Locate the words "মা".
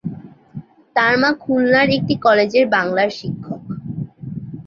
1.17-1.29